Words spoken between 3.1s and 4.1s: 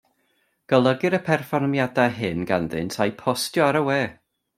postio ar y we.